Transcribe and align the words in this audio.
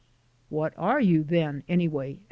"What 0.49 0.73
are 0.77 0.99
you 0.99 1.23
then, 1.23 1.61
anyway?" 1.69 2.17